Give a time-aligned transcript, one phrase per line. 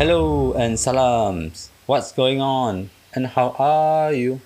[0.00, 1.68] Hello and salams.
[1.84, 4.40] What's going on and how are you?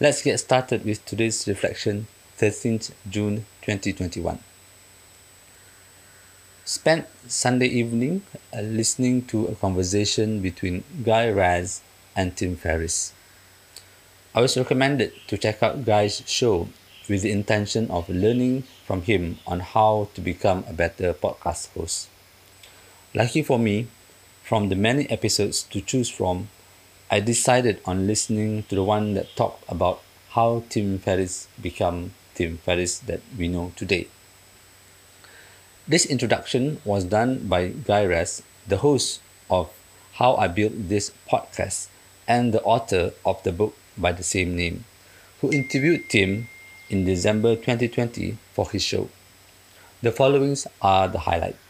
[0.00, 2.06] Let's get started with today's reflection,
[2.38, 4.38] 13th June 2021.
[6.64, 8.22] Spent Sunday evening
[8.56, 11.82] uh, listening to a conversation between Guy Raz
[12.16, 13.12] and Tim Ferriss.
[14.34, 16.70] I was recommended to check out Guy's show
[17.10, 22.08] with the intention of learning from him on how to become a better podcast host.
[23.12, 23.88] Lucky for me,
[24.46, 26.48] from the many episodes to choose from,
[27.10, 30.00] I decided on listening to the one that talked about
[30.30, 34.06] how Tim Ferriss became Tim Ferriss that we know today.
[35.88, 39.68] This introduction was done by Guy Raz, the host of
[40.12, 41.88] How I Built This podcast
[42.28, 44.84] and the author of the book by the same name,
[45.40, 46.46] who interviewed Tim
[46.88, 49.08] in December 2020 for his show.
[50.02, 51.65] The followings are the highlights.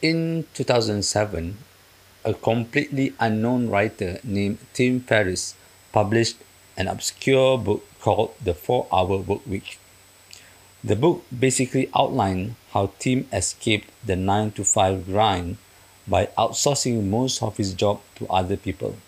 [0.00, 1.58] In 2007,
[2.24, 5.56] a completely unknown writer named Tim Ferriss
[5.90, 6.36] published
[6.76, 9.80] an obscure book called The 4 Hour Work Week.
[10.84, 15.56] The book basically outlined how Tim escaped the 9 to 5 grind
[16.06, 18.98] by outsourcing most of his job to other people.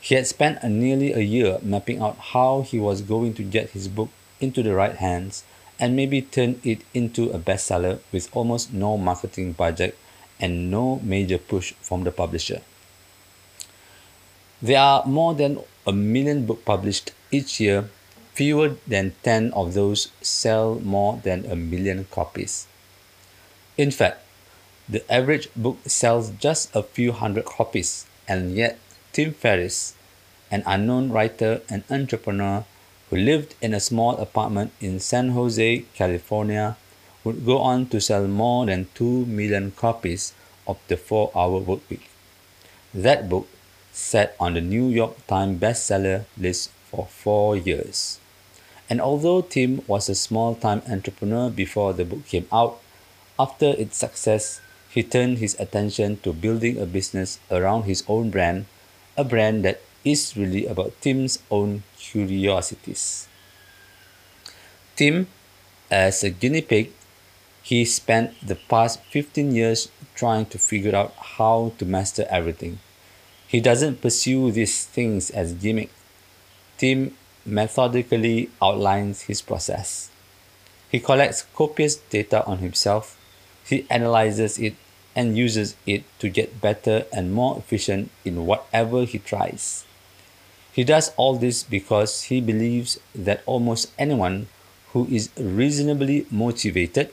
[0.00, 3.72] He had spent a nearly a year mapping out how he was going to get
[3.76, 4.08] his book
[4.40, 5.44] into the right hands
[5.78, 9.96] and maybe turn it into a bestseller with almost no marketing budget
[10.40, 12.60] and no major push from the publisher.
[14.60, 17.90] There are more than a million books published each year.
[18.34, 22.66] Fewer than 10 of those sell more than a million copies.
[23.76, 24.22] In fact,
[24.88, 28.78] the average book sells just a few hundred copies, and yet
[29.12, 29.94] Tim Ferriss,
[30.50, 32.64] an unknown writer and entrepreneur
[33.10, 36.76] who lived in a small apartment in San Jose, California,
[37.24, 40.32] would go on to sell more than 2 million copies
[40.66, 42.06] of the 4 Hour Workweek.
[42.94, 43.48] That book
[43.92, 48.18] sat on the New York Times bestseller list for four years.
[48.88, 52.80] And although Tim was a small time entrepreneur before the book came out,
[53.38, 58.66] after its success, he turned his attention to building a business around his own brand
[59.18, 63.28] a brand that is really about Tim's own curiosities.
[64.96, 65.28] Tim,
[65.90, 66.92] as a guinea pig,
[67.62, 72.78] he spent the past 15 years trying to figure out how to master everything.
[73.46, 75.90] He doesn't pursue these things as gimmick.
[76.76, 80.10] Tim methodically outlines his process.
[80.90, 83.18] He collects copious data on himself,
[83.64, 84.74] he analyzes it
[85.14, 89.84] and uses it to get better and more efficient in whatever he tries.
[90.78, 94.46] He does all this because he believes that almost anyone
[94.92, 97.10] who is reasonably motivated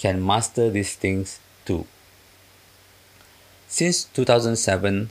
[0.00, 1.86] can master these things too.
[3.68, 5.10] Since 2007,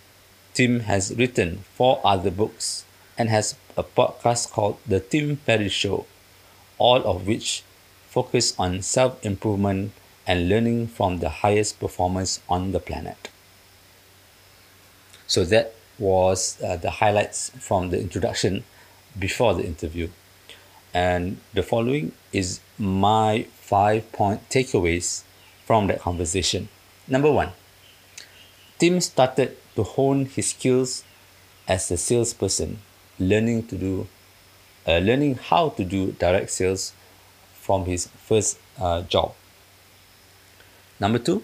[0.53, 2.83] Tim has written four other books
[3.17, 6.05] and has a podcast called The Tim Ferriss Show,
[6.77, 7.63] all of which
[8.09, 9.93] focus on self improvement
[10.27, 13.29] and learning from the highest performers on the planet.
[15.25, 18.63] So that was uh, the highlights from the introduction
[19.17, 20.09] before the interview.
[20.93, 25.23] And the following is my five point takeaways
[25.65, 26.69] from that conversation.
[27.07, 27.51] Number one,
[28.77, 31.03] Tim started to hone his skills
[31.67, 32.79] as a salesperson,
[33.17, 34.07] learning to do,
[34.87, 36.93] uh, learning how to do direct sales
[37.53, 39.33] from his first uh, job.
[40.99, 41.43] Number two,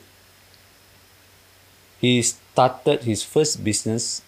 [1.99, 4.21] he started his first business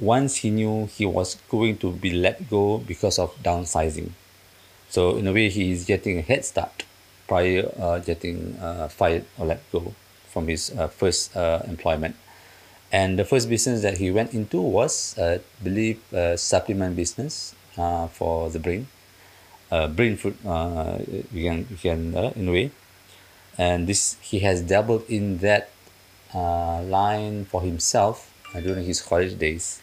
[0.00, 4.10] once he knew he was going to be let go because of downsizing.
[4.88, 6.84] So in a way, he is getting a head start
[7.26, 9.94] prior uh, getting uh, fired or let go
[10.28, 12.16] from his uh, first uh, employment.
[12.92, 17.54] And the first business that he went into was, uh, I believe, a supplement business
[17.76, 18.86] uh, for the brain,
[19.70, 20.36] uh, brain food.
[20.46, 20.98] Uh,
[21.32, 22.70] you can, you can uh, in a way,
[23.58, 25.70] and this he has dabbled in that
[26.34, 29.80] uh, line for himself uh, during his college days.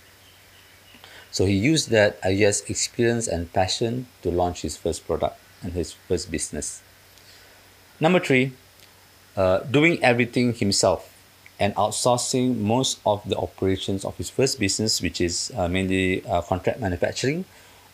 [1.32, 5.72] So he used that, I guess, experience and passion to launch his first product and
[5.72, 6.82] his first business.
[8.02, 8.52] Number three,
[9.38, 11.08] uh, doing everything himself
[11.58, 16.42] and outsourcing most of the operations of his first business, which is uh, mainly uh,
[16.42, 17.46] contract manufacturing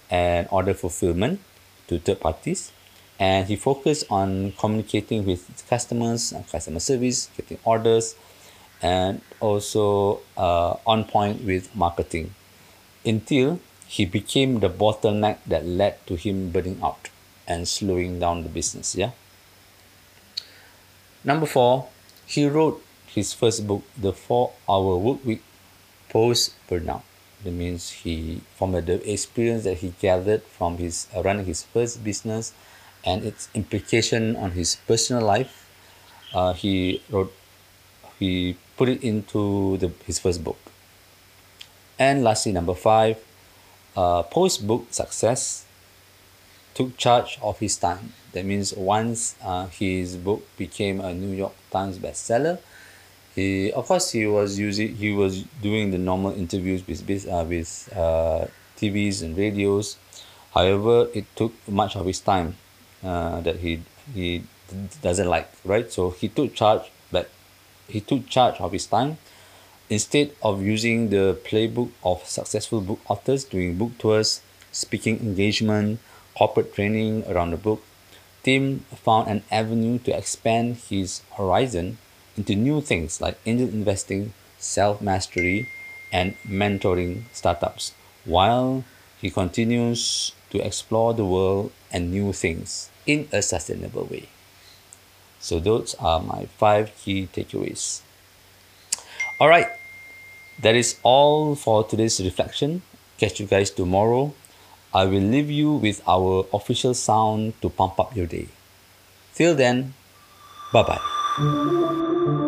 [0.10, 1.40] and order fulfillment
[1.88, 2.72] to third parties.
[3.20, 8.16] And he focused on communicating with customers, uh, customer service, getting orders,
[8.82, 12.34] and also uh, on point with marketing
[13.08, 17.10] until he became the bottleneck that led to him burning out
[17.48, 18.96] and slowing down the business.
[18.96, 19.12] Yeah.
[21.24, 21.88] Number four,
[22.26, 25.42] he wrote his first book, The Four Hour Work Week,
[26.10, 27.04] post burnout.
[27.44, 32.04] That means he, from the experience that he gathered from his uh, running his first
[32.04, 32.54] business
[33.06, 35.70] and its implication on his personal life,
[36.34, 37.34] uh, he wrote,
[38.20, 40.58] he put it into the, his first book.
[42.00, 43.18] And lastly, number five,
[43.96, 45.66] uh, post book success
[46.76, 48.14] took charge of his time.
[48.34, 52.60] That means once uh, his book became a New York Times bestseller,
[53.34, 57.46] he of course he was using he was doing the normal interviews with with, uh,
[57.48, 58.46] with uh,
[58.78, 59.98] TVs and radios.
[60.54, 62.58] However, it took much of his time
[63.04, 63.82] uh, that he
[64.14, 64.44] he
[65.02, 65.92] doesn't like right.
[65.92, 67.30] So he took charge, but
[67.88, 69.18] he took charge of his time
[69.90, 74.42] instead of using the playbook of successful book authors doing book tours,
[74.72, 76.00] speaking engagement,
[76.38, 77.82] corporate training around the book.
[78.44, 81.98] Tim found an avenue to expand his horizon
[82.38, 85.68] into new things like angel investing, self mastery,
[86.14, 87.94] and mentoring startups,
[88.24, 88.84] while
[89.20, 94.30] he continues to explore the world and new things in a sustainable way.
[95.40, 98.02] So, those are my five key takeaways.
[99.40, 99.68] All right,
[100.62, 102.82] that is all for today's reflection.
[103.18, 104.34] Catch you guys tomorrow.
[104.94, 108.48] I will leave you with our official sound to pump up your day.
[109.36, 109.94] Till then,
[110.74, 112.44] bye bye.